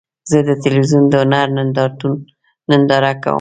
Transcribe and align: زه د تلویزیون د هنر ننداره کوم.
زه 0.29 0.37
د 0.47 0.49
تلویزیون 0.63 1.03
د 1.11 1.13
هنر 1.21 1.47
ننداره 2.69 3.11
کوم. 3.23 3.29